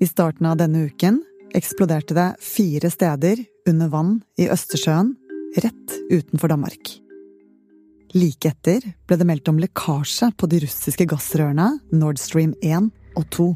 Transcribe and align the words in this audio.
I 0.00 0.06
starten 0.06 0.46
av 0.46 0.56
denne 0.56 0.84
uken 0.86 1.24
eksploderte 1.58 2.14
det 2.14 2.28
fire 2.44 2.90
steder 2.90 3.40
under 3.66 3.88
vann 3.90 4.12
i 4.38 4.46
Østersjøen, 4.46 5.16
rett 5.58 5.94
utenfor 6.12 6.52
Danmark. 6.52 6.92
Like 8.14 8.52
etter 8.52 8.84
ble 9.08 9.18
det 9.18 9.26
meldt 9.26 9.50
om 9.50 9.58
lekkasje 9.58 10.30
på 10.38 10.46
de 10.52 10.60
russiske 10.62 11.08
gassrørene 11.10 11.66
Nord 11.90 12.20
Stream 12.22 12.54
1 12.62 12.92
og 13.18 13.26
2. 13.34 13.48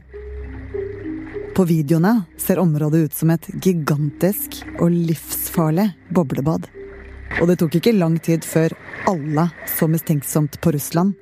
På 1.54 1.68
videoene 1.68 2.24
ser 2.40 2.58
området 2.58 3.04
ut 3.06 3.14
som 3.14 3.30
et 3.30 3.46
gigantisk 3.62 4.64
og 4.80 4.90
livsfarlig 4.90 5.92
boblebad. 6.10 6.66
Og 7.38 7.48
det 7.48 7.60
tok 7.62 7.78
ikke 7.78 7.94
lang 7.94 8.18
tid 8.18 8.42
før 8.42 8.74
alle 9.06 9.46
så 9.70 9.86
mistenksomt 9.86 10.58
på 10.58 10.74
Russland. 10.74 11.14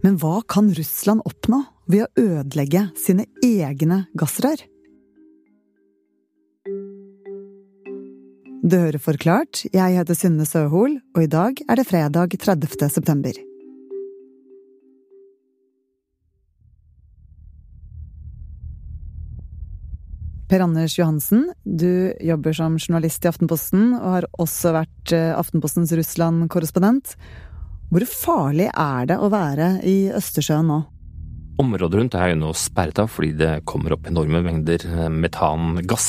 Men 0.00 0.16
hva 0.22 0.40
kan 0.48 0.72
Russland 0.72 1.20
oppnå 1.28 1.60
ved 1.90 2.06
å 2.06 2.28
ødelegge 2.40 2.88
sine 2.98 3.26
egne 3.44 4.04
gassrør? 4.18 4.62
Du 8.64 8.78
hører 8.80 8.96
Forklart. 8.96 9.66
Jeg 9.74 9.98
heter 9.98 10.16
Synne 10.16 10.46
Søhol, 10.48 10.96
og 11.12 11.20
i 11.20 11.28
dag 11.28 11.58
er 11.68 11.76
det 11.76 11.84
fredag 11.84 12.32
30. 12.40 12.88
september. 12.88 13.36
Per 20.48 20.64
Anders 20.64 20.96
Johansen, 20.96 21.50
du 21.64 22.14
jobber 22.24 22.56
som 22.56 22.78
journalist 22.80 23.24
i 23.24 23.28
Aftenposten, 23.28 23.92
og 23.98 24.08
har 24.14 24.28
også 24.40 24.72
vært 24.76 25.12
eh, 25.16 25.32
Aftenpostens 25.36 25.92
Russland-korrespondent. 25.98 27.16
Hvor 27.92 28.08
farlig 28.08 28.70
er 28.70 29.12
det 29.12 29.20
å 29.20 29.32
være 29.32 29.74
i 29.84 29.96
Østersjøen 30.14 30.72
nå? 30.72 30.80
Området 31.62 31.98
rundt 32.00 32.14
er 32.18 32.32
jo 32.32 32.38
nå 32.40 32.50
sperret 32.58 32.98
av 32.98 33.10
fordi 33.14 33.30
det 33.38 33.50
kommer 33.68 33.94
opp 33.94 34.08
enorme 34.10 34.40
mengder 34.42 34.82
eh, 34.88 35.10
metangass. 35.12 36.08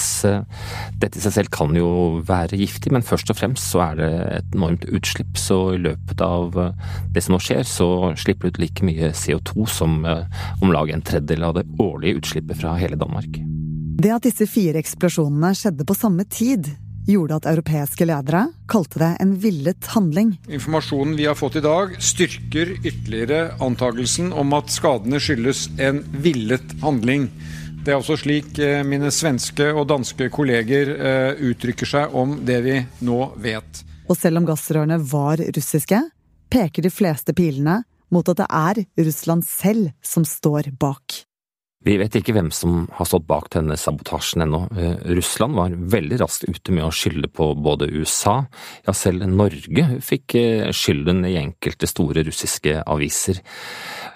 Dette 0.98 1.20
i 1.20 1.24
seg 1.24 1.36
selv 1.36 1.52
kan 1.54 1.76
jo 1.78 1.90
være 2.26 2.58
giftig, 2.58 2.94
men 2.96 3.06
først 3.06 3.30
og 3.30 3.38
fremst 3.38 3.70
så 3.70 3.84
er 3.86 4.00
det 4.00 4.12
et 4.40 4.58
enormt 4.58 4.88
utslipp. 4.90 5.38
Så 5.38 5.60
i 5.76 5.82
løpet 5.84 6.24
av 6.26 6.58
eh, 6.62 6.96
det 7.14 7.26
som 7.26 7.36
nå 7.36 7.42
skjer, 7.46 7.62
så 7.70 7.90
slipper 8.18 8.50
det 8.50 8.56
ut 8.56 8.64
like 8.64 8.88
mye 8.90 9.12
CO2 9.14 9.68
som 9.70 10.02
om 10.06 10.72
lag 10.74 10.90
en 10.92 11.04
tredjedel 11.06 11.46
av 11.46 11.60
det 11.60 11.68
årlige 11.82 12.22
utslippet 12.22 12.60
fra 12.64 12.74
hele 12.80 12.98
Danmark. 13.00 13.38
Det 13.96 14.12
at 14.12 14.26
disse 14.26 14.48
fire 14.50 14.82
eksplosjonene 14.82 15.54
skjedde 15.56 15.86
på 15.88 15.96
samme 15.96 16.26
tid, 16.28 16.74
gjorde 17.08 17.40
at 17.40 17.48
europeiske 17.50 18.08
ledere 18.08 18.48
kalte 18.72 19.02
det 19.02 19.12
en 19.24 19.36
villet 19.42 19.90
handling. 19.94 20.36
Informasjonen 20.50 21.16
vi 21.18 21.28
har 21.30 21.38
fått 21.38 21.60
i 21.60 21.64
dag, 21.66 21.96
styrker 22.02 22.76
ytterligere 22.82 23.56
antakelsen 23.64 24.32
om 24.34 24.54
at 24.58 24.74
skadene 24.74 25.22
skyldes 25.22 25.68
en 25.82 26.02
villet 26.24 26.76
handling. 26.82 27.30
Det 27.86 27.94
er 27.94 28.00
også 28.00 28.18
slik 28.18 28.58
eh, 28.58 28.82
mine 28.88 29.12
svenske 29.14 29.68
og 29.70 29.86
danske 29.92 30.32
kolleger 30.34 30.90
eh, 30.96 31.44
uttrykker 31.52 31.90
seg 31.90 32.16
om 32.18 32.40
det 32.46 32.62
vi 32.66 32.80
nå 33.06 33.20
vet. 33.38 33.84
Og 34.10 34.18
selv 34.18 34.42
om 34.42 34.48
gassrørene 34.48 34.98
var 35.06 35.42
russiske, 35.54 36.00
peker 36.50 36.86
de 36.86 36.94
fleste 36.94 37.34
pilene 37.38 37.84
mot 38.14 38.26
at 38.30 38.42
det 38.42 38.50
er 38.50 38.82
Russland 39.06 39.46
selv 39.46 39.94
som 40.06 40.26
står 40.26 40.74
bak. 40.82 41.22
Vi 41.86 42.00
vet 42.02 42.16
ikke 42.18 42.34
hvem 42.34 42.48
som 42.50 42.88
har 42.98 43.06
stått 43.06 43.28
bak 43.30 43.52
denne 43.54 43.76
sabotasjen 43.78 44.42
ennå. 44.42 44.64
Eh, 44.74 44.96
Russland 45.14 45.54
var 45.54 45.74
veldig 45.94 46.18
raskt 46.18 46.48
ute 46.50 46.74
med 46.74 46.88
å 46.88 46.94
skylde 46.94 47.30
på 47.30 47.52
både 47.62 47.92
USA, 47.94 48.40
ja 48.88 48.94
selv 48.98 49.28
Norge 49.30 50.00
fikk 50.02 50.34
eh, 50.40 50.72
skylden 50.74 51.22
i 51.30 51.36
enkelte 51.38 51.86
store 51.86 52.24
russiske 52.26 52.80
aviser. 52.90 53.44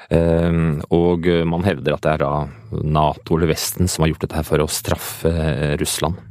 Eh, 0.09 0.57
og 0.97 1.29
man 1.45 1.67
hevder 1.67 1.93
at 1.93 2.07
det 2.07 2.15
er 2.15 2.23
da 2.23 2.81
Nato 2.89 3.37
eller 3.37 3.53
Vesten 3.53 3.85
som 3.85 4.01
har 4.07 4.15
gjort 4.15 4.25
dette 4.25 4.43
for 4.49 4.65
å 4.65 4.71
straffe 4.73 5.33
Russland. 5.77 6.25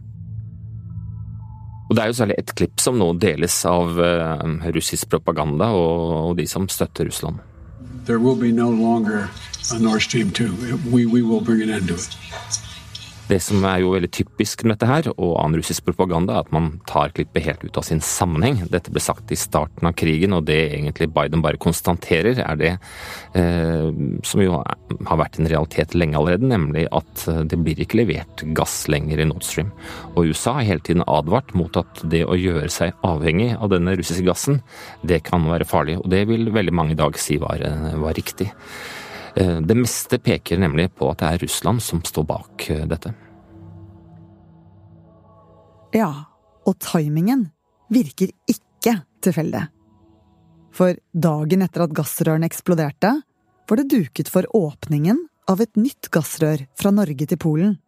Og 1.89 1.95
Det 1.95 2.03
er 2.03 2.11
jo 2.11 2.19
særlig 2.19 2.41
et 2.43 2.57
klipp 2.59 2.83
som 2.83 2.99
nå 2.99 3.13
deles 3.17 3.63
av 3.65 3.95
russisk 4.75 5.09
propaganda 5.15 5.71
og 5.73 6.35
de 6.37 6.45
som 6.51 6.67
støtter 6.69 7.09
Russland. 7.09 7.39
There 8.05 8.19
will 8.19 8.37
be 8.37 8.51
no 8.51 8.75
Nord 9.77 10.01
Stream 10.03 10.31
2. 10.31 10.45
We, 10.91 11.05
we 11.05 11.23
will 11.23 11.41
bring 11.41 11.63
an 11.63 11.71
end 11.71 11.89
to 11.89 11.95
it. 11.95 12.17
Det 13.29 13.43
som 13.45 13.61
er 13.69 13.83
jo 13.83 13.91
veldig 13.93 14.09
typisk 14.09 14.63
med 14.65 14.73
dette 14.73 14.87
her, 14.89 15.07
og 15.13 15.35
annen 15.43 15.61
russisk 15.61 15.85
propaganda, 15.85 16.39
er 16.39 16.47
at 16.47 16.53
man 16.55 16.71
tar 16.89 17.11
klippet 17.13 17.45
helt 17.45 17.65
ut 17.67 17.77
av 17.77 17.85
sin 17.85 18.01
sammenheng. 18.01 18.63
Dette 18.73 18.89
ble 18.89 19.03
sagt 19.05 19.29
i 19.35 19.37
starten 19.37 19.85
av 19.85 19.93
krigen, 20.01 20.33
og 20.33 20.47
det 20.49 20.57
egentlig 20.71 21.11
Biden 21.13 21.43
bare 21.45 21.61
konstaterer, 21.61 22.41
er 22.41 22.57
det 22.57 22.71
eh, 23.37 23.91
som 24.25 24.41
jo 24.41 24.63
har 24.63 25.21
vært 25.21 25.37
en 25.37 25.51
realitet 25.53 25.93
lenge 25.93 26.17
allerede, 26.17 26.49
nemlig 26.49 26.87
at 26.89 27.27
det 27.51 27.59
blir 27.61 27.83
ikke 27.85 28.01
levert 28.01 28.47
gass 28.57 28.87
lenger 28.89 29.21
i 29.21 29.29
Nord 29.29 29.45
Stream. 29.45 29.75
Og 30.15 30.31
USA 30.31 30.57
har 30.57 30.71
hele 30.71 30.87
tiden 30.89 31.05
advart 31.05 31.53
mot 31.59 31.77
at 31.77 32.01
det 32.09 32.25
å 32.25 32.39
gjøre 32.39 32.71
seg 32.73 32.97
avhengig 33.05 33.51
av 33.59 33.75
denne 33.75 33.99
russiske 34.01 34.25
gassen, 34.25 34.63
det 35.05 35.21
kan 35.29 35.45
være 35.53 35.69
farlig. 35.69 35.99
Og 36.01 36.09
det 36.09 36.25
vil 36.33 36.49
veldig 36.55 36.73
mange 36.81 36.97
i 36.97 37.03
dag 37.03 37.21
si 37.21 37.37
var, 37.43 37.61
var 38.01 38.17
riktig. 38.17 38.49
Eh, 39.39 39.61
det 39.61 39.77
meste 39.79 40.19
peker 40.19 40.59
nemlig 40.59 40.91
på 40.99 41.11
at 41.13 41.23
det 41.23 41.31
er 41.31 41.43
Russland 41.45 41.83
som 41.85 42.03
står 42.03 42.27
bak 42.27 42.69
eh, 42.75 42.85
dette. 42.91 43.15
Ja, 45.95 46.11
og 46.67 46.79
timingen 46.83 47.47
virker 47.93 48.33
ikke 48.51 48.99
tilfeldig. 49.25 49.63
For 50.75 50.99
dagen 51.15 51.65
etter 51.65 51.87
at 51.87 51.95
gassrørene 51.97 52.49
eksploderte, 52.51 53.15
var 53.69 53.81
det 53.81 53.89
duket 53.93 54.31
for 54.33 54.49
åpningen 54.57 55.23
av 55.49 55.63
et 55.65 55.79
nytt 55.81 56.11
gassrør 56.13 56.67
fra 56.79 56.93
Norge 56.95 57.29
til 57.29 57.41
Polen. 57.41 57.79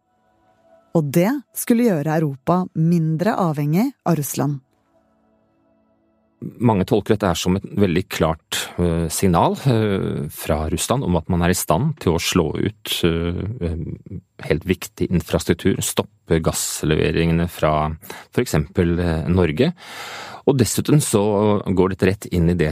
Og 0.97 1.07
det 1.13 1.29
skulle 1.55 1.87
gjøre 1.87 2.17
Europa 2.17 2.63
mindre 2.75 3.35
avhengig 3.39 3.87
av 4.05 4.17
Russland 4.19 4.59
mange 6.41 6.85
tolker 6.89 7.15
dette 7.15 7.31
som 7.37 7.57
et 7.57 7.65
veldig 7.77 8.03
klart 8.11 8.60
signal 9.11 9.57
uh, 9.65 10.27
fra 10.33 10.65
Russland 10.71 11.05
om 11.07 11.17
at 11.19 11.29
man 11.31 11.43
er 11.45 11.53
i 11.53 11.57
stand 11.57 11.95
til 12.03 12.15
å 12.15 12.21
slå 12.21 12.47
ut 12.57 12.93
uh, 13.07 13.41
helt 14.47 14.65
viktig 14.67 15.09
infrastruktur, 15.11 15.79
stoppe 15.83 16.41
gassleveringene 16.43 17.47
fra 17.51 17.91
f.eks. 18.31 18.57
Norge. 19.31 19.71
Og 20.49 20.57
dessuten 20.57 20.97
så 21.05 21.21
går 21.69 21.93
dette 21.93 22.07
rett 22.09 22.25
inn 22.33 22.49
i 22.49 22.57
det 22.57 22.71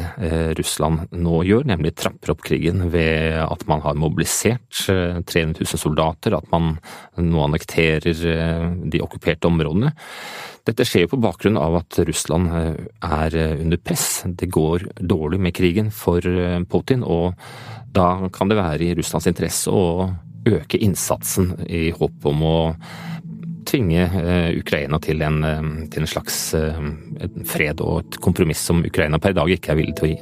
Russland 0.58 1.12
nå 1.14 1.44
gjør, 1.46 1.68
nemlig 1.70 1.92
trapper 2.02 2.34
opp 2.34 2.42
krigen 2.48 2.88
ved 2.90 3.38
at 3.44 3.62
man 3.70 3.84
har 3.84 4.00
mobilisert 4.00 4.88
300 4.88 5.62
000 5.62 5.78
soldater, 5.78 6.34
at 6.34 6.50
man 6.50 6.80
nå 7.22 7.44
annekterer 7.46 8.80
de 8.90 9.04
okkuperte 9.06 9.52
områdene. 9.52 9.94
Dette 10.70 10.86
skjer 10.86 11.08
på 11.10 11.18
bakgrunn 11.22 11.58
av 11.58 11.80
at 11.80 12.00
Russland 12.06 12.52
eh, 12.54 12.88
er 13.06 13.36
eh, 13.38 13.62
under 13.64 13.80
press. 13.82 14.24
Det 14.26 14.50
går 14.54 14.90
dårlig 15.00 15.40
med 15.42 15.56
krigen 15.58 15.90
for 15.96 16.22
eh, 16.22 16.60
Putin, 16.70 17.02
og 17.04 17.40
da 17.96 18.30
kan 18.34 18.52
det 18.52 18.60
være 18.60 18.86
i 18.86 18.96
Russlands 19.00 19.30
interesse 19.30 19.72
å 19.74 20.12
øke 20.50 20.80
innsatsen 20.82 21.54
i 21.68 21.90
håp 21.96 22.26
om 22.30 22.44
å 22.46 22.58
tvinge 23.70 24.08
Ukraina 24.58 24.98
til 25.04 25.22
en, 25.22 25.44
til 25.94 26.02
en 26.02 26.10
slags 26.10 26.40
fred 27.46 27.84
og 27.86 28.00
et 28.02 28.18
kompromiss 28.24 28.64
som 28.66 28.82
Ukraina 28.82 29.20
per 29.22 29.36
dag 29.38 29.52
ikke 29.54 29.76
er 29.76 29.78
villig 29.78 29.98
til 30.00 30.08
å 30.08 30.12
gi. 30.14 30.20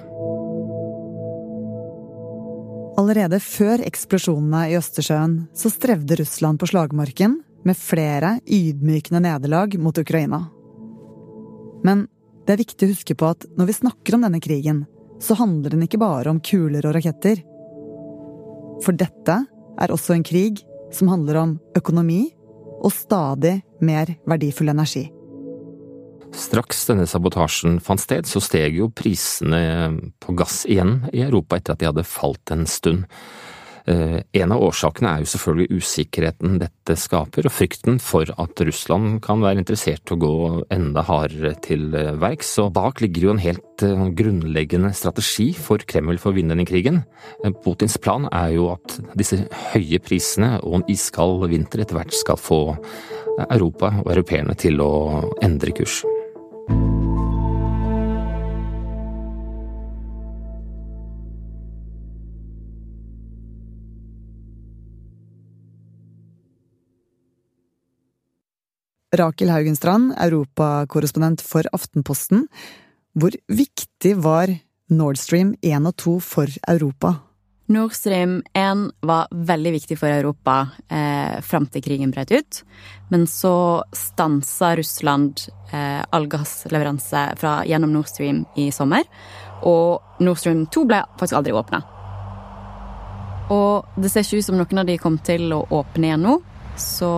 Allerede 2.98 3.38
før 3.40 3.84
eksplosjonene 3.86 4.72
i 4.72 4.78
Østersjøen 4.80 5.44
så 5.56 5.70
strevde 5.70 6.18
Russland 6.18 6.58
på 6.60 6.68
slagmarken 6.72 7.38
med 7.68 7.78
flere 7.78 8.40
ydmykende 8.44 9.22
nederlag 9.22 9.76
mot 9.80 9.98
Ukraina. 10.02 10.48
Men 11.86 12.08
det 12.48 12.56
er 12.56 12.64
viktig 12.64 12.88
å 12.88 12.94
huske 12.96 13.16
på 13.20 13.30
at 13.30 13.46
når 13.60 13.70
vi 13.70 13.76
snakker 13.82 14.18
om 14.18 14.26
denne 14.26 14.42
krigen, 14.42 14.86
så 15.22 15.38
handler 15.38 15.76
den 15.76 15.86
ikke 15.86 16.00
bare 16.02 16.32
om 16.32 16.42
kuler 16.42 16.86
og 16.88 16.96
raketter. 16.98 17.44
For 18.82 18.98
dette 18.98 19.38
er 19.78 19.94
også 19.94 20.16
en 20.16 20.26
krig 20.26 20.64
som 20.94 21.12
handler 21.12 21.42
om 21.42 21.54
økonomi 21.78 22.24
og 22.78 22.92
stadig 22.94 23.60
mer 23.84 24.12
verdifull 24.30 24.72
energi. 24.72 25.08
Straks 26.38 26.84
denne 26.90 27.08
sabotasjen 27.08 27.80
fant 27.84 28.02
sted, 28.04 28.28
så 28.28 28.42
steg 28.44 28.76
jo 28.78 28.90
prisene 28.94 29.62
på 30.22 30.36
gass 30.38 30.66
igjen 30.70 31.00
i 31.16 31.24
Europa 31.26 31.58
etter 31.58 31.74
at 31.74 31.82
de 31.82 31.90
hadde 31.90 32.08
falt 32.08 32.54
en 32.54 32.68
stund. 32.70 33.08
Eh, 33.88 34.20
en 34.42 34.52
av 34.52 34.64
årsakene 34.68 35.14
er 35.14 35.22
jo 35.24 35.30
selvfølgelig 35.32 35.80
usikkerheten 35.80 36.58
dette 36.60 36.96
skaper, 37.00 37.48
og 37.48 37.54
frykten 37.56 38.02
for 38.04 38.28
at 38.36 38.64
Russland 38.68 39.22
kan 39.24 39.40
være 39.44 39.62
interessert 39.62 40.12
i 40.12 40.16
å 40.16 40.20
gå 40.20 40.32
enda 40.76 41.06
hardere 41.08 41.54
til 41.64 41.96
eh, 41.96 42.12
verks. 42.20 42.52
Og 42.64 42.74
bak 42.76 43.00
ligger 43.04 43.30
jo 43.30 43.36
en 43.36 43.44
helt 43.46 43.86
eh, 43.88 44.04
grunnleggende 44.20 44.92
strategi 44.98 45.54
for 45.56 45.88
Kreml 45.88 46.20
for 46.20 46.34
å 46.34 46.40
vinne 46.40 46.52
denne 46.56 46.68
krigen. 46.68 47.06
Putins 47.64 47.96
plan 48.02 48.28
er 48.28 48.58
jo 48.58 48.68
at 48.74 49.00
disse 49.16 49.40
høye 49.72 50.02
prisene 50.04 50.58
og 50.64 50.82
en 50.82 50.88
iskald 50.92 51.48
vinter 51.48 51.86
etter 51.86 52.02
hvert 52.02 52.16
skal 52.16 52.42
få 52.42 52.62
Europa 53.48 53.94
og 54.02 54.12
europeerne 54.12 54.58
til 54.60 54.84
å 54.84 54.92
endre 55.46 55.72
kurs. 55.78 56.02
Rakel 69.16 69.50
Haugenstrand, 69.50 70.12
europakorrespondent 70.20 71.42
for 71.42 71.64
Aftenposten. 71.72 72.48
Hvor 73.16 73.32
viktig 73.48 74.18
var 74.20 74.52
Nord 74.92 75.18
Stream 75.18 75.54
1 75.62 75.88
og 75.88 75.96
2 75.96 76.16
for 76.20 76.52
Europa? 76.68 77.14
Nord 77.72 77.96
Stream 77.96 78.42
1 78.54 78.84
var 79.08 79.32
veldig 79.32 79.72
viktig 79.76 79.98
for 80.00 80.12
Europa 80.12 80.58
eh, 80.92 81.40
fram 81.44 81.70
til 81.72 81.84
krigen 81.84 82.12
brøt 82.12 82.32
ut. 82.36 82.60
Men 83.12 83.24
så 83.32 83.84
stansa 83.96 84.74
Russland 84.76 85.48
eh, 85.72 86.04
all 86.04 86.28
gassleveranse 86.28 87.24
fra, 87.40 87.62
gjennom 87.68 87.96
Nord 87.96 88.12
Stream 88.12 88.44
i 88.60 88.70
sommer. 88.76 89.08
Og 89.64 90.20
Nord 90.20 90.44
Stream 90.44 90.66
2 90.68 90.86
ble 90.88 91.02
faktisk 91.16 91.40
aldri 91.40 91.56
åpna. 91.56 91.82
Og 93.56 93.88
det 93.96 94.12
ser 94.12 94.28
ikke 94.28 94.44
ut 94.44 94.50
som 94.52 94.60
noen 94.60 94.84
av 94.84 94.88
de 94.92 95.00
kom 95.00 95.16
til 95.24 95.48
å 95.56 95.64
åpne 95.80 96.12
igjen 96.12 96.28
nå. 96.28 96.38
Så 96.78 97.10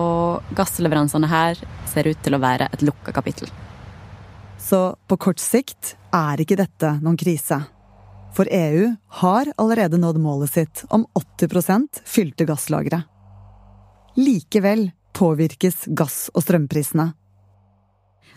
gassleveransene 0.56 1.28
her 1.30 1.58
ser 1.90 2.08
ut 2.08 2.22
til 2.24 2.36
å 2.36 2.40
være 2.42 2.70
et 2.72 2.84
lukka 2.86 3.12
kapittel. 3.12 3.50
Så 4.60 4.94
på 5.08 5.18
kort 5.20 5.40
sikt 5.40 5.94
er 6.14 6.40
ikke 6.40 6.58
dette 6.60 6.96
noen 7.04 7.18
krise. 7.20 7.60
For 8.36 8.46
EU 8.46 8.90
har 9.20 9.50
allerede 9.58 9.98
nådd 9.98 10.20
målet 10.22 10.52
sitt 10.54 10.84
om 10.94 11.06
80% 11.18 12.02
fylte 12.06 12.46
gasslagre. 12.46 13.02
Likevel 14.20 14.90
påvirkes 15.16 15.88
gass- 15.98 16.28
og 16.34 16.44
strømprisene. 16.44 17.10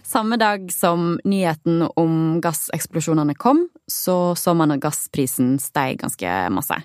Samme 0.04 0.38
dag 0.38 0.66
som 0.74 1.20
nyheten 1.24 1.86
om 1.96 2.42
gasseksplosjonene 2.44 3.36
kom, 3.40 3.68
så 3.88 4.36
så 4.36 4.54
man 4.54 4.74
at 4.76 4.82
gassprisen 4.84 5.56
steg 5.64 6.02
ganske 6.02 6.34
masse. 6.52 6.76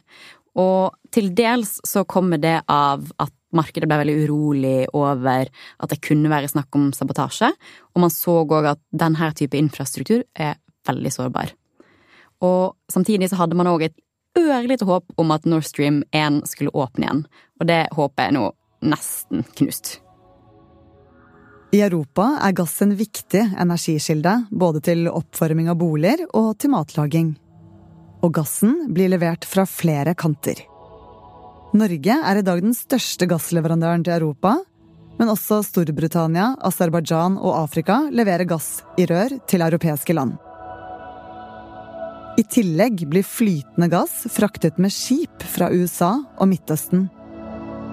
Og 0.59 0.95
til 1.15 1.33
dels 1.35 1.79
så 1.87 2.05
kommer 2.05 2.39
det 2.43 2.61
av 2.69 3.11
at 3.19 3.35
markedet 3.57 3.89
ble 3.89 4.01
veldig 4.03 4.17
urolig 4.25 4.79
over 4.97 5.49
at 5.49 5.93
det 5.93 6.01
kunne 6.05 6.31
være 6.33 6.51
snakk 6.53 6.75
om 6.77 6.91
sabotasje, 6.97 7.53
og 7.95 8.03
man 8.05 8.13
så 8.13 8.41
òg 8.43 8.73
at 8.75 8.83
denne 8.91 9.31
type 9.39 9.59
infrastruktur 9.59 10.25
er 10.35 10.59
veldig 10.89 11.13
sårbar. 11.15 11.55
Og 12.45 12.77
samtidig 12.93 13.31
så 13.31 13.41
hadde 13.41 13.59
man 13.59 13.71
òg 13.71 13.89
et 13.89 13.97
ørlite 14.39 14.87
håp 14.87 15.17
om 15.19 15.33
at 15.35 15.47
Nord 15.49 15.67
Stream 15.67 16.03
1 16.15 16.45
skulle 16.51 16.75
åpne 16.75 17.07
igjen, 17.07 17.25
og 17.59 17.71
det 17.71 17.81
håpet 17.97 18.29
er 18.29 18.37
nå 18.37 18.45
nesten 18.87 19.43
knust. 19.59 19.99
I 21.75 21.83
Europa 21.85 22.31
er 22.41 22.55
gass 22.57 22.79
en 22.81 22.95
viktig 22.97 23.43
energikilde, 23.61 24.47
både 24.51 24.81
til 24.87 25.05
oppvarming 25.11 25.69
av 25.69 25.77
boliger 25.81 26.25
og 26.33 26.55
til 26.63 26.73
matlaging. 26.73 27.35
Og 28.25 28.33
gassen 28.39 28.87
blir 28.95 29.13
levert 29.13 29.45
fra 29.45 29.67
flere 29.69 30.15
kanter. 30.19 30.63
Norge 31.77 32.15
er 32.25 32.39
i 32.41 32.45
dag 32.45 32.63
den 32.65 32.73
største 32.73 33.27
gassleverandøren 33.29 34.01
til 34.07 34.15
Europa, 34.15 34.55
men 35.19 35.29
også 35.29 35.61
Storbritannia, 35.67 36.55
Aserbajdsjan 36.65 37.37
og 37.37 37.59
Afrika 37.59 38.07
leverer 38.09 38.49
gass 38.49 38.79
i 38.97 39.05
rør 39.11 39.35
til 39.51 39.65
europeiske 39.67 40.17
land. 40.17 40.39
I 42.39 42.45
tillegg 42.47 43.03
blir 43.11 43.27
flytende 43.27 43.91
gass 43.93 44.23
fraktet 44.33 44.79
med 44.81 44.95
skip 44.95 45.45
fra 45.57 45.69
USA 45.75 46.15
og 46.39 46.49
Midtøsten. 46.49 47.09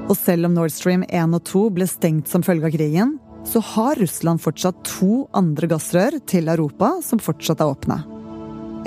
Og 0.06 0.16
selv 0.16 0.48
om 0.48 0.56
Nord 0.56 0.72
Stream 0.72 1.04
1 1.10 1.36
og 1.36 1.44
2 1.50 1.66
ble 1.76 1.90
stengt 1.90 2.32
som 2.32 2.46
følge 2.46 2.70
av 2.70 2.78
krigen, 2.78 3.16
så 3.46 3.60
har 3.74 4.00
Russland 4.00 4.40
fortsatt 4.42 4.86
to 4.88 5.26
andre 5.36 5.68
gassrør 5.74 6.22
til 6.30 6.48
Europa 6.48 6.94
som 7.04 7.20
fortsatt 7.20 7.60
er 7.60 7.74
åpne. 7.74 8.00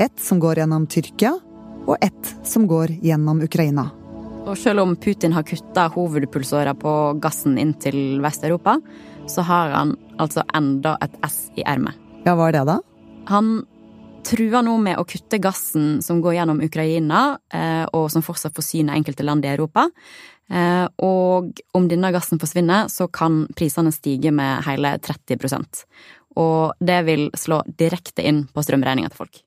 Ett 0.01 0.17
som 0.23 0.41
går 0.41 0.63
gjennom 0.63 0.87
Tyrkia, 0.87 1.35
og 1.89 1.97
ett 2.01 2.37
som 2.47 2.69
går 2.71 3.01
gjennom 3.03 3.43
Ukraina. 3.43 3.91
Og 4.49 4.57
selv 4.57 4.81
om 4.81 4.95
Putin 4.97 5.35
har 5.37 5.45
kutta 5.45 5.91
hovedpulsåra 5.93 6.73
på 6.81 6.93
gassen 7.21 7.59
inn 7.61 7.75
til 7.77 8.17
Vest-Europa, 8.25 8.79
så 9.29 9.45
har 9.45 9.75
han 9.77 9.91
altså 10.17 10.41
enda 10.57 10.95
et 11.05 11.19
S 11.27 11.51
i 11.61 11.67
ermet. 11.69 11.99
Ja, 12.25 12.33
hva 12.33 12.47
er 12.49 12.57
det, 12.57 12.63
da? 12.71 12.79
Han 13.29 13.51
truer 14.25 14.65
nå 14.65 14.79
med 14.81 14.97
å 14.97 15.05
kutte 15.09 15.37
gassen 15.43 15.99
som 16.05 16.23
går 16.25 16.39
gjennom 16.39 16.63
Ukraina, 16.65 17.39
eh, 17.53 17.85
og 17.93 18.09
som 18.13 18.25
fortsatt 18.25 18.57
forsyner 18.57 18.97
enkelte 18.97 19.27
land 19.27 19.45
i 19.45 19.53
Europa. 19.53 19.85
Eh, 20.49 20.87
og 21.05 21.61
om 21.77 21.89
denne 21.91 22.13
gassen 22.15 22.41
forsvinner, 22.41 22.89
så 22.89 23.11
kan 23.13 23.45
prisene 23.57 23.93
stige 23.93 24.33
med 24.33 24.65
hele 24.65 24.97
30% 24.97 25.85
Og 26.41 26.73
det 26.81 27.03
vil 27.05 27.29
slå 27.37 27.61
direkte 27.69 28.25
inn 28.25 28.47
på 28.49 28.65
strømregninga 28.65 29.13
til 29.13 29.27
folk. 29.27 29.43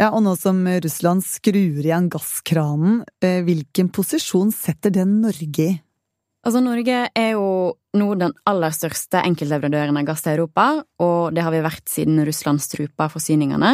Ja, 0.00 0.10
og 0.10 0.22
nå 0.24 0.32
som 0.40 0.64
Russland 0.66 1.24
skrur 1.26 1.82
igjen 1.82 2.08
gasskranen, 2.12 3.02
eh, 3.22 3.40
hvilken 3.46 3.90
posisjon 3.92 4.52
setter 4.54 4.94
det 4.94 5.04
Norge 5.08 5.66
i? 5.66 5.80
Altså, 6.42 6.58
Norge 6.58 7.04
er 7.14 7.28
jo 7.36 7.76
nå 7.94 8.06
den 8.18 8.32
aller 8.50 8.72
største 8.74 9.20
enkeltleverandøren 9.22 10.00
av 10.00 10.08
gass 10.08 10.24
til 10.24 10.32
Europa, 10.34 10.82
og 10.98 11.36
det 11.36 11.44
har 11.44 11.54
vi 11.54 11.60
vært 11.62 11.86
siden 11.86 12.18
Russland 12.26 12.58
strupa 12.64 13.06
forsyningene. 13.12 13.70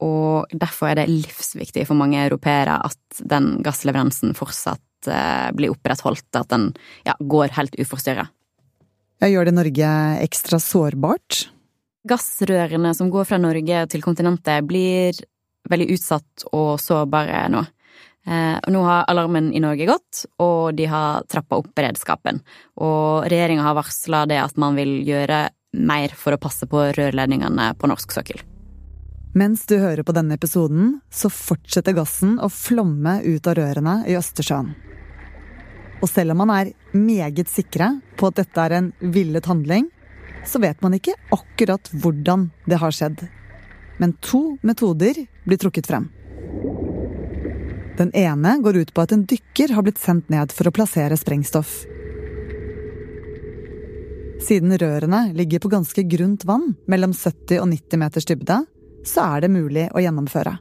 Og 0.00 0.54
derfor 0.54 0.88
er 0.88 1.02
det 1.02 1.10
livsviktig 1.10 1.84
for 1.84 1.98
mange 1.98 2.22
europeere 2.22 2.78
at 2.88 3.20
den 3.20 3.58
gassleveransen 3.66 4.32
fortsatt 4.38 4.80
Eh, 5.08 5.52
blir 5.52 5.72
opprettholdt, 5.74 6.28
at 6.36 6.48
den 6.52 6.70
ja, 7.06 7.16
går 7.20 7.54
helt 7.58 7.76
uforstyrra. 7.80 8.26
Ja, 9.22 9.30
gjør 9.30 9.48
det 9.48 9.56
Norge 9.56 9.90
ekstra 10.24 10.60
sårbart? 10.62 11.44
Gassrørene 12.04 12.92
som 12.94 13.08
går 13.12 13.24
fra 13.24 13.38
Norge 13.40 13.86
til 13.88 14.02
kontinentet, 14.04 14.66
blir 14.68 15.16
veldig 15.70 15.86
utsatt 15.94 16.44
og 16.52 16.76
sårbare 16.82 17.46
nå. 17.52 17.62
Eh, 18.24 18.56
nå 18.72 18.80
har 18.84 19.06
alarmen 19.08 19.50
i 19.56 19.60
Norge 19.60 19.86
gått, 19.88 20.24
og 20.40 20.76
de 20.76 20.88
har 20.88 21.24
trappa 21.28 21.60
opp 21.60 21.70
beredskapen. 21.76 22.40
Og 22.80 23.24
regjeringa 23.28 23.64
har 23.64 23.76
varsla 23.76 24.24
det 24.28 24.40
at 24.40 24.60
man 24.60 24.76
vil 24.76 24.98
gjøre 25.04 25.46
mer 25.74 26.12
for 26.16 26.36
å 26.36 26.40
passe 26.40 26.68
på 26.70 26.90
rørledningene 26.96 27.72
på 27.80 27.90
norsk 27.90 28.12
sokkel. 28.12 28.44
Mens 29.34 29.64
du 29.66 29.78
hører 29.80 30.04
på 30.06 30.14
denne 30.14 30.36
episoden, 30.38 30.98
så 31.10 31.32
fortsetter 31.32 31.96
gassen 31.96 32.36
å 32.38 32.52
flomme 32.52 33.18
ut 33.24 33.48
av 33.50 33.56
rørene 33.58 33.96
i 34.06 34.14
Østersjøen. 34.14 34.70
Og 36.04 36.10
selv 36.10 36.34
om 36.34 36.44
man 36.44 36.52
er 36.52 36.72
meget 36.92 37.48
sikre 37.50 37.94
på 38.20 38.28
at 38.28 38.38
dette 38.38 38.60
er 38.60 38.76
en 38.76 38.92
villet 39.00 39.48
handling, 39.48 39.88
så 40.46 40.60
vet 40.62 40.82
man 40.84 40.94
ikke 40.96 41.16
akkurat 41.34 41.90
hvordan 41.92 42.48
det 42.68 42.80
har 42.82 42.94
skjedd. 42.94 43.24
Men 43.98 44.16
to 44.24 44.58
metoder 44.62 45.26
blir 45.44 45.60
trukket 45.60 45.86
frem. 45.86 46.10
Den 47.98 48.10
ene 48.16 48.56
går 48.62 48.76
ut 48.76 48.94
på 48.94 49.04
at 49.04 49.12
en 49.14 49.24
dykker 49.30 49.74
har 49.76 49.86
blitt 49.86 50.02
sendt 50.02 50.30
ned 50.32 50.52
for 50.52 50.66
å 50.66 50.74
plassere 50.74 51.18
sprengstoff. 51.18 51.84
Siden 54.44 54.74
rørene 54.78 55.28
ligger 55.32 55.62
på 55.62 55.70
ganske 55.72 56.02
grunt 56.02 56.44
vann, 56.44 56.74
mellom 56.90 57.14
70 57.14 57.62
og 57.62 57.68
90 57.70 58.02
meters 58.02 58.26
dybde, 58.28 58.58
så 59.06 59.28
er 59.36 59.44
det 59.44 59.52
mulig 59.54 59.86
å 59.94 60.02
gjennomføre. 60.02 60.56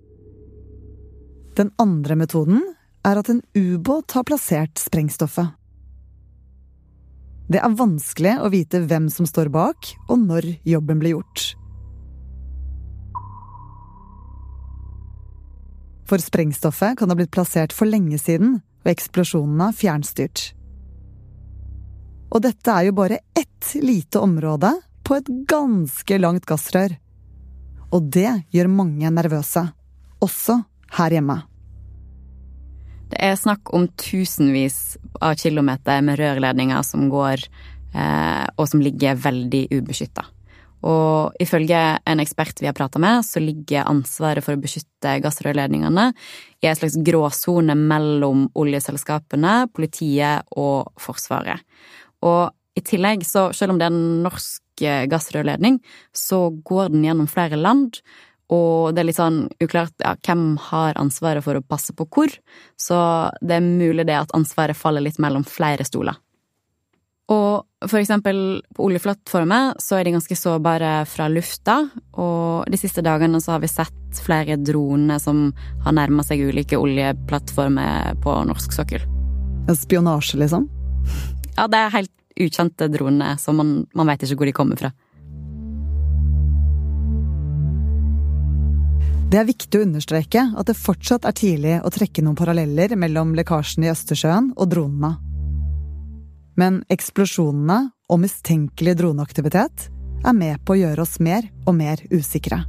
Den 1.58 1.74
andre 1.82 2.16
metoden 2.18 2.62
er 3.06 3.20
at 3.20 3.30
en 3.30 3.42
ubåt 3.58 4.14
har 4.16 4.26
plassert 4.30 4.80
sprengstoffet. 4.80 5.52
Det 7.54 7.60
er 7.62 7.76
vanskelig 7.78 8.38
å 8.42 8.50
vite 8.50 8.80
hvem 8.82 9.12
som 9.14 9.28
står 9.30 9.52
bak, 9.54 9.92
og 10.10 10.24
når 10.24 10.48
jobben 10.66 10.98
ble 11.02 11.12
gjort. 11.14 11.52
For 16.10 16.22
sprengstoffet 16.24 16.98
kan 16.98 17.14
ha 17.14 17.18
blitt 17.18 17.34
plassert 17.34 17.76
for 17.76 17.90
lenge 17.90 18.18
siden, 18.18 18.58
og 18.84 18.90
eksplosjonene 18.90 19.70
fjernstyrt. 19.78 20.48
Og 22.34 22.42
dette 22.42 22.74
er 22.74 22.90
jo 22.90 22.98
bare 22.98 23.22
ett 23.38 23.70
lite 23.86 24.24
område 24.26 24.74
på 25.06 25.20
et 25.20 25.30
ganske 25.50 26.18
langt 26.18 26.50
gassrør. 26.50 26.98
Og 27.94 28.10
det 28.10 28.32
gjør 28.56 28.74
mange 28.82 29.14
nervøse, 29.14 29.68
også 30.26 30.58
her 30.98 31.20
hjemme. 31.20 31.44
Det 33.14 33.20
er 33.22 33.36
snakk 33.38 33.70
om 33.78 33.86
tusenvis 34.02 34.98
av 35.22 35.36
kilometer 35.38 36.02
med 36.02 36.18
rørledninger 36.18 36.82
som 36.88 37.06
går, 37.12 37.44
eh, 37.94 38.48
og 38.58 38.70
som 38.70 38.82
ligger 38.82 39.20
veldig 39.22 39.68
ubeskytta. 39.70 40.26
Og 40.84 41.38
ifølge 41.40 41.80
en 42.10 42.20
ekspert 42.20 42.60
vi 42.60 42.68
har 42.68 42.76
prata 42.76 43.00
med, 43.00 43.22
så 43.24 43.40
ligger 43.40 43.86
ansvaret 43.88 44.44
for 44.44 44.58
å 44.58 44.64
beskytte 44.64 45.20
gassrørledningene 45.24 46.10
i 46.64 46.68
en 46.68 46.76
slags 46.76 46.98
gråsone 47.06 47.78
mellom 47.78 48.50
oljeselskapene, 48.60 49.70
politiet 49.72 50.44
og 50.58 50.92
Forsvaret. 51.00 51.62
Og 52.26 52.50
i 52.76 52.82
tillegg, 52.82 53.24
så 53.24 53.52
selv 53.54 53.76
om 53.76 53.80
det 53.80 53.88
er 53.88 53.94
en 53.94 54.24
norsk 54.26 54.84
eh, 54.84 55.06
gassrørledning, 55.06 55.78
så 56.12 56.48
går 56.66 56.96
den 56.96 57.06
gjennom 57.06 57.30
flere 57.30 57.62
land, 57.62 58.02
og 58.54 58.94
det 58.94 59.02
er 59.02 59.08
litt 59.10 59.20
sånn 59.20 59.40
uklart 59.64 59.96
ja, 60.04 60.14
hvem 60.26 60.54
har 60.70 61.00
ansvaret 61.02 61.46
for 61.46 61.58
å 61.58 61.66
passe 61.66 61.96
på 61.98 62.06
hvor, 62.06 62.34
så 62.80 63.00
det 63.42 63.58
er 63.58 63.66
mulig 63.66 64.06
det 64.10 64.20
at 64.20 64.36
ansvaret 64.38 64.78
faller 64.78 65.06
litt 65.06 65.20
mellom 65.24 65.46
flere 65.48 65.86
stoler. 65.88 66.20
Og 67.32 67.88
for 67.88 68.00
eksempel 68.02 68.38
på 68.76 68.84
oljeplattformer 68.84 69.78
så 69.82 69.98
er 69.98 70.08
de 70.08 70.16
ganske 70.18 70.36
sårbare 70.38 70.92
fra 71.10 71.30
lufta, 71.32 71.78
og 72.20 72.68
de 72.72 72.80
siste 72.80 73.04
dagene 73.06 73.40
så 73.44 73.56
har 73.56 73.64
vi 73.64 73.72
sett 73.72 74.20
flere 74.24 74.58
droner 74.60 75.22
som 75.24 75.46
har 75.86 75.96
nærma 75.96 76.26
seg 76.28 76.44
ulike 76.44 76.80
oljeplattformer 76.80 78.20
på 78.24 78.36
norsk 78.50 78.76
sokkel. 78.76 79.08
Spionasje, 79.72 80.42
liksom? 80.42 80.68
Ja, 81.56 81.70
det 81.72 81.80
er 81.80 81.96
helt 81.96 82.14
ukjente 82.44 82.90
dronene, 82.92 83.38
så 83.40 83.54
man, 83.56 83.84
man 83.96 84.10
veit 84.10 84.26
ikke 84.26 84.42
hvor 84.42 84.50
de 84.50 84.56
kommer 84.58 84.80
fra. 84.80 84.92
Det 89.32 89.40
er 89.40 89.48
viktig 89.48 89.80
å 89.80 89.86
understreke 89.88 90.42
at 90.58 90.68
det 90.70 90.78
fortsatt 90.78 91.26
er 91.26 91.36
tidlig 91.38 91.78
å 91.82 91.92
trekke 91.94 92.22
noen 92.22 92.38
paralleller 92.38 92.94
mellom 93.00 93.32
lekkasjen 93.38 93.86
i 93.88 93.90
Østersjøen 93.94 94.52
og 94.54 94.70
dronene. 94.70 95.16
Men 96.60 96.84
eksplosjonene 96.94 97.80
og 98.14 98.22
mistenkelig 98.22 98.94
droneaktivitet 99.00 99.88
er 100.24 100.38
med 100.38 100.62
på 100.66 100.76
å 100.76 100.80
gjøre 100.84 101.04
oss 101.04 101.18
mer 101.24 101.48
og 101.66 101.76
mer 101.80 102.04
usikre. 102.14 102.62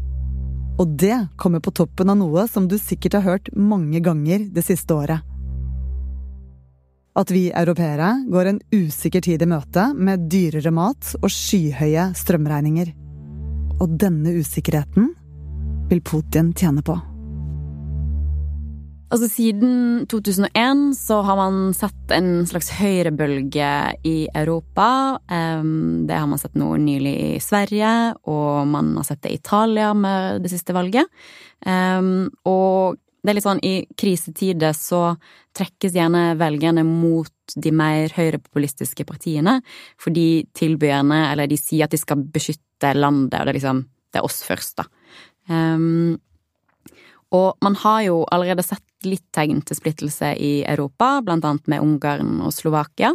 Og 0.80 0.96
det 0.98 1.18
kommer 1.38 1.62
på 1.62 1.74
toppen 1.76 2.10
av 2.10 2.18
noe 2.18 2.46
som 2.50 2.66
du 2.70 2.78
sikkert 2.80 3.18
har 3.18 3.26
hørt 3.28 3.50
mange 3.54 4.00
ganger 4.02 4.48
det 4.54 4.64
siste 4.66 4.96
året. 4.96 5.20
At 7.14 7.30
vi 7.30 7.44
europeere 7.54 8.08
går 8.26 8.50
en 8.50 8.62
usikker 8.74 9.22
tid 9.22 9.44
i 9.44 9.50
møte 9.50 9.84
med 9.94 10.24
dyrere 10.32 10.72
mat 10.74 11.12
og 11.20 11.28
skyhøye 11.30 12.08
strømregninger. 12.18 12.90
Og 13.78 13.94
denne 14.00 14.34
usikkerheten 14.40 15.12
vil 15.90 16.00
Putin 16.04 16.52
tjene 16.56 16.82
på. 16.84 16.96
Altså 19.14 19.28
Siden 19.30 20.06
2001 20.10 20.96
så 20.98 21.20
har 21.22 21.36
man 21.38 21.74
sett 21.76 22.10
en 22.16 22.46
slags 22.50 22.72
høyrebølge 22.74 23.68
i 24.10 24.14
Europa. 24.34 25.20
Det 25.28 26.16
har 26.18 26.26
man 26.26 26.40
sett 26.40 26.56
nå 26.58 26.72
nylig 26.82 27.12
i 27.28 27.38
Sverige, 27.44 27.92
og 28.26 28.66
man 28.72 28.90
har 28.98 29.06
sett 29.06 29.22
det 29.22 29.30
i 29.30 29.38
Italia 29.38 29.92
med 29.94 30.42
det 30.42 30.50
siste 30.50 30.74
valget. 30.74 31.06
Og 31.62 32.98
det 32.98 33.30
er 33.30 33.38
litt 33.38 33.46
sånn 33.46 33.62
i 33.64 33.74
krisetider 33.96 34.74
så 34.76 35.14
trekkes 35.56 35.94
gjerne 35.94 36.34
velgerne 36.40 36.82
mot 36.84 37.54
de 37.54 37.70
mer 37.70 38.10
høyrepopulistiske 38.16 39.06
partiene, 39.06 39.60
for 40.00 40.10
de 40.10 40.42
eller 40.58 41.46
de 41.46 41.60
sier 41.60 41.86
at 41.86 41.94
de 41.94 42.02
skal 42.02 42.18
beskytte 42.34 42.96
landet, 42.98 43.38
og 43.38 43.46
det 43.46 43.52
er 43.54 43.60
liksom 43.60 43.86
Det 44.14 44.20
er 44.20 44.26
oss 44.28 44.44
først, 44.46 44.76
da. 44.78 44.84
Um, 45.48 46.18
og 47.34 47.56
man 47.64 47.74
har 47.82 48.02
jo 48.06 48.20
allerede 48.32 48.64
sett 48.64 49.08
litt 49.08 49.24
tegn 49.34 49.62
til 49.66 49.78
splittelse 49.78 50.34
i 50.40 50.52
Europa, 50.62 51.18
blant 51.24 51.44
annet 51.44 51.66
med 51.70 51.82
Ungarn 51.84 52.38
og 52.44 52.54
Slovakia. 52.54 53.14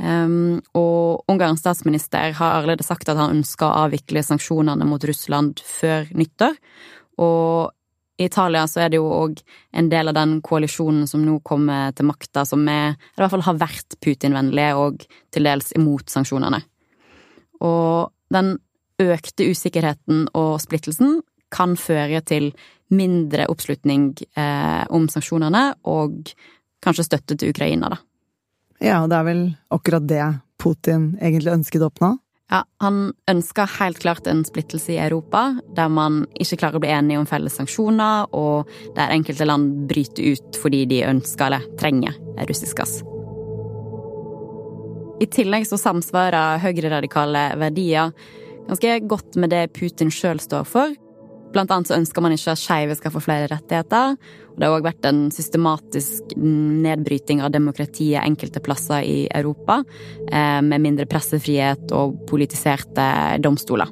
Um, 0.00 0.62
og 0.76 1.26
Ungarns 1.28 1.60
statsminister 1.60 2.32
har 2.38 2.56
allerede 2.56 2.86
sagt 2.86 3.10
at 3.12 3.18
han 3.20 3.36
ønsker 3.36 3.68
å 3.68 3.84
avvikle 3.84 4.22
sanksjonene 4.24 4.86
mot 4.88 5.04
Russland 5.04 5.60
før 5.66 6.08
nyttår. 6.16 6.56
Og 7.20 7.70
i 8.20 8.26
Italia 8.28 8.66
så 8.68 8.84
er 8.84 8.92
det 8.92 9.00
jo 9.00 9.08
òg 9.12 9.38
en 9.76 9.88
del 9.92 10.10
av 10.10 10.16
den 10.16 10.38
koalisjonen 10.44 11.06
som 11.08 11.22
nå 11.24 11.38
kommer 11.44 11.92
til 11.96 12.08
makta, 12.08 12.44
som 12.48 12.66
er, 12.68 12.96
i 12.96 13.20
hvert 13.20 13.32
fall 13.32 13.46
har 13.46 13.60
vært 13.60 13.96
Putin-vennlige 14.04 14.74
og 14.76 15.06
til 15.32 15.48
dels 15.48 15.72
imot 15.76 16.12
sanksjonene. 16.12 16.60
Og 17.64 18.12
den 18.32 18.58
økte 19.00 19.48
usikkerheten 19.48 20.26
og 20.36 20.58
splittelsen 20.60 21.20
kan 21.52 21.76
føre 21.78 22.22
til 22.26 22.50
mindre 22.90 23.46
oppslutning 23.50 24.12
eh, 24.38 24.84
om 24.90 25.06
sanksjonene 25.10 25.64
og 25.90 26.32
kanskje 26.82 27.06
støtte 27.06 27.36
til 27.38 27.52
Ukraina, 27.54 27.92
da. 27.92 28.00
Ja, 28.80 29.02
og 29.02 29.10
det 29.12 29.18
er 29.18 29.26
vel 29.28 29.44
akkurat 29.74 30.08
det 30.08 30.24
Putin 30.60 31.12
egentlig 31.20 31.52
ønsket 31.52 31.84
å 31.84 31.90
oppnå? 31.90 32.14
Ja, 32.50 32.64
han 32.82 33.12
ønsker 33.30 33.68
helt 33.78 34.00
klart 34.02 34.26
en 34.26 34.40
splittelse 34.42 34.96
i 34.96 34.98
Europa, 34.98 35.60
der 35.76 35.92
man 35.92 36.24
ikke 36.42 36.58
klarer 36.58 36.80
å 36.80 36.82
bli 36.82 36.90
enige 36.90 37.20
om 37.20 37.28
felles 37.30 37.54
sanksjoner, 37.60 38.32
og 38.34 38.70
der 38.96 39.14
enkelte 39.14 39.46
land 39.46 39.84
bryter 39.90 40.34
ut 40.34 40.58
fordi 40.58 40.82
de 40.90 41.04
ønsker 41.06 41.46
eller 41.46 41.68
trenger 41.78 42.16
russisk 42.48 42.80
gass. 42.82 42.98
I 45.20 45.28
tillegg 45.30 45.68
så 45.68 45.78
samsvarer 45.78 46.58
høyreradikale 46.64 47.50
verdier 47.60 48.10
ganske 48.66 48.98
godt 49.10 49.38
med 49.38 49.52
det 49.52 49.68
Putin 49.76 50.10
sjøl 50.10 50.40
står 50.42 50.66
for, 50.66 50.96
Blant 51.50 51.70
annet 51.74 51.90
så 51.90 51.96
ønsker 51.98 52.22
man 52.22 52.34
ikke 52.34 52.52
at 52.54 52.60
skeive 52.60 52.96
skal 52.98 53.12
få 53.14 53.22
flere 53.24 53.48
rettigheter. 53.50 54.14
Og 54.52 54.58
det 54.60 54.68
har 54.68 54.76
òg 54.76 54.86
vært 54.86 55.08
en 55.08 55.22
systematisk 55.34 56.34
nedbryting 56.36 57.42
av 57.42 57.52
demokratiet 57.54 58.22
enkelte 58.22 58.62
plasser 58.62 59.02
i 59.06 59.24
Europa, 59.34 59.80
eh, 60.30 60.60
med 60.62 60.84
mindre 60.84 61.08
pressefrihet 61.10 61.90
og 61.96 62.22
politiserte 62.30 63.08
domstoler. 63.42 63.90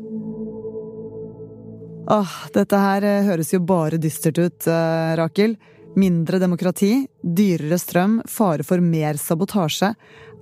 Åh, 2.09 2.37
dette 2.55 2.79
her 2.81 3.05
eh, 3.05 3.27
høres 3.27 3.53
jo 3.53 3.61
bare 3.61 3.99
dystert 4.01 4.39
ut, 4.39 4.67
eh, 4.67 5.17
Rakel. 5.19 5.59
Mindre 5.99 6.39
demokrati, 6.39 7.07
dyrere 7.21 7.79
strøm, 7.81 8.21
fare 8.29 8.65
for 8.65 8.81
mer 8.81 9.19
sabotasje. 9.19 9.95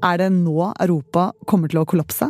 Er 0.05 0.19
det 0.21 0.33
nå 0.35 0.75
Europa 0.75 1.33
kommer 1.49 1.73
til 1.73 1.81
å 1.81 1.89
kollapse? 1.89 2.29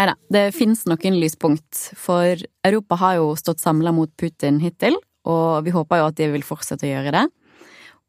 Nei 0.00 0.06
da, 0.08 0.14
det 0.32 0.54
fins 0.56 0.86
noen 0.88 1.18
lyspunkt, 1.20 1.76
for 2.00 2.40
Europa 2.64 2.96
har 3.02 3.18
jo 3.18 3.34
stått 3.36 3.60
samla 3.60 3.92
mot 3.92 4.08
Putin 4.16 4.56
hittil, 4.62 4.94
og 5.28 5.66
vi 5.66 5.74
håper 5.74 6.00
jo 6.00 6.06
at 6.08 6.16
de 6.16 6.28
vil 6.32 6.46
fortsette 6.46 6.86
å 6.88 6.92
gjøre 6.94 7.12
det. 7.12 7.26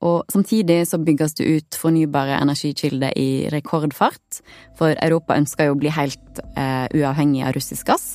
Og 0.07 0.31
samtidig 0.31 0.85
så 0.87 1.01
bygges 1.03 1.35
det 1.35 1.49
ut 1.51 1.77
fornybare 1.81 2.37
energikilder 2.39 3.11
i 3.19 3.49
rekordfart, 3.51 4.39
for 4.79 4.95
Europa 5.03 5.35
ønsker 5.35 5.67
jo 5.67 5.75
å 5.75 5.81
bli 5.81 5.91
helt 5.91 6.39
eh, 6.55 6.87
uavhengig 6.95 7.43
av 7.43 7.57
russisk 7.59 7.91
gass. 7.91 8.13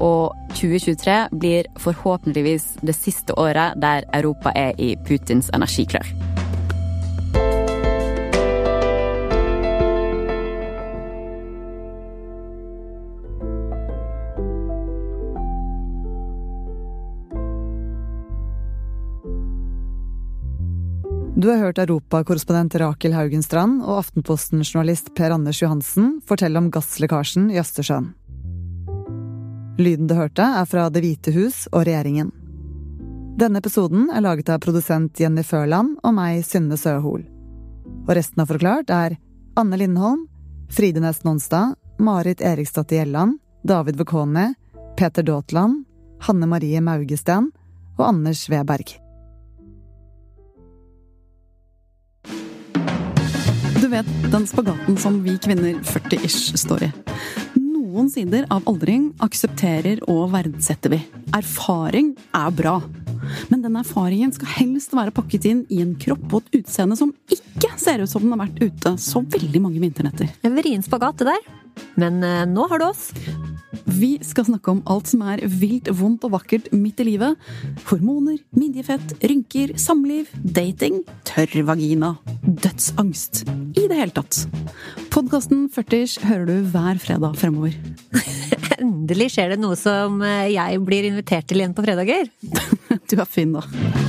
Og 0.00 0.32
2023 0.56 1.18
blir 1.36 1.68
forhåpentligvis 1.84 2.70
det 2.80 2.96
siste 2.96 3.36
året 3.36 3.76
der 3.84 4.08
Europa 4.16 4.56
er 4.56 4.72
i 4.80 4.94
Putins 5.04 5.52
energiklør. 5.52 6.08
Du 21.36 21.48
har 21.50 21.56
hørt 21.58 21.78
europakorrespondent 21.82 22.76
Rakel 22.78 23.12
Haugenstrand 23.12 23.80
og 23.82 24.04
Aftenposten-journalist 24.04 25.08
Per 25.18 25.32
Anders 25.34 25.58
Johansen 25.58 26.20
fortelle 26.28 26.60
om 26.62 26.68
gasslekkasjen 26.70 27.48
i 27.50 27.58
Østersjøen. 27.58 28.12
Lyden 29.82 30.06
du 30.06 30.14
hørte, 30.14 30.46
er 30.46 30.70
fra 30.70 30.86
Det 30.94 31.02
hvite 31.02 31.34
hus 31.34 31.64
og 31.72 31.88
regjeringen. 31.88 32.30
Denne 33.34 33.58
episoden 33.58 34.06
er 34.14 34.22
laget 34.22 34.52
av 34.54 34.62
produsent 34.62 35.18
Jenny 35.18 35.42
Førland 35.42 35.96
og 36.06 36.14
meg, 36.14 36.44
Synne 36.46 36.78
Søhol. 36.78 37.26
Og 38.06 38.14
resten 38.14 38.44
av 38.44 38.52
Forklart 38.54 38.94
er 38.94 39.18
Anne 39.58 39.82
Lindholm, 39.82 40.28
Fride 40.70 41.02
Næss 41.02 41.24
Nonstad, 41.26 41.74
Marit 41.98 42.46
Eriksdatter 42.46 43.02
Gjelland, 43.02 43.40
David 43.66 43.98
Vekone, 43.98 44.52
Peter 44.94 45.26
Daatland, 45.26 45.82
Hanne 46.28 46.46
Marie 46.46 46.78
Maugesten 46.78 47.50
og 47.98 48.12
Anders 48.12 48.46
Weberg. 48.46 49.00
Du 53.84 53.90
vet, 53.92 54.06
den 54.32 54.46
spagaten 54.48 54.96
som 54.96 55.18
vi 55.20 55.34
kvinner 55.36 55.74
40-ish 55.84 56.54
står 56.56 56.86
i. 56.86 56.86
Noen 57.60 58.06
sider 58.08 58.46
av 58.48 58.64
aldring 58.70 59.10
aksepterer 59.20 60.00
og 60.08 60.30
verdsetter 60.32 60.94
vi. 60.94 61.02
Erfaring 61.36 62.14
er 62.32 62.54
bra. 62.56 62.78
Men 63.50 63.60
den 63.60 63.76
erfaringen 63.76 64.32
skal 64.32 64.48
helst 64.54 64.96
være 64.96 65.12
pakket 65.12 65.50
inn 65.50 65.60
i 65.68 65.82
en 65.84 65.92
kropp 66.00 66.24
og 66.30 66.48
et 66.48 66.62
utseende 66.62 66.96
som 66.96 67.12
ikke 67.28 67.74
ser 67.76 68.00
ut 68.00 68.08
som 68.08 68.24
den 68.24 68.32
har 68.32 68.46
vært 68.46 68.64
ute 68.64 68.94
så 69.04 69.20
veldig 69.20 69.62
mange 69.66 69.84
vinternetter. 69.84 70.32
En 70.40 70.56
vrien 70.56 70.88
spagat, 70.88 71.20
det 71.20 71.34
der. 71.34 71.44
Men 72.00 72.22
eh, 72.24 72.46
nå 72.48 72.64
har 72.70 72.80
du 72.80 72.88
oss. 72.88 73.10
Vi 73.94 74.18
skal 74.26 74.46
snakke 74.48 74.72
om 74.72 74.80
alt 74.90 75.10
som 75.12 75.22
er 75.28 75.42
vilt, 75.46 75.88
vondt 75.94 76.24
og 76.26 76.32
vakkert 76.34 76.70
midt 76.74 76.98
i 77.02 77.06
livet. 77.12 77.38
Hormoner, 77.86 78.40
midjefett, 78.56 79.14
rynker, 79.22 79.74
samliv, 79.78 80.30
dating, 80.42 81.02
tørr 81.28 81.62
vagina, 81.68 82.14
dødsangst. 82.42 83.44
I 83.78 83.86
det 83.90 84.00
hele 84.00 84.14
tatt. 84.16 84.44
Podkasten 85.14 85.68
40 85.74 86.26
hører 86.26 86.48
du 86.50 86.72
hver 86.74 86.98
fredag 87.02 87.38
fremover. 87.38 87.76
Endelig 88.82 89.30
skjer 89.36 89.54
det 89.54 89.60
noe 89.62 89.78
som 89.78 90.18
eh, 90.26 90.50
jeg 90.56 90.82
blir 90.82 91.06
invitert 91.12 91.46
til 91.50 91.62
igjen 91.62 91.76
på 91.76 91.86
fredager. 91.86 92.26
du 93.10 93.16
er 93.20 93.30
fin, 93.30 93.54
da. 93.54 94.03